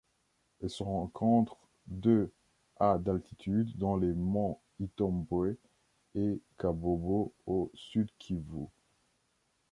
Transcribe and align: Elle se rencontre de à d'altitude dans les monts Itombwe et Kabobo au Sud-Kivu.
Elle 0.63 0.71
se 0.71 0.81
rencontre 0.81 1.57
de 1.85 2.31
à 2.79 2.97
d'altitude 2.97 3.77
dans 3.77 3.97
les 3.97 4.13
monts 4.13 4.57
Itombwe 4.79 5.57
et 6.15 6.41
Kabobo 6.57 7.31
au 7.45 7.69
Sud-Kivu. 7.75 8.65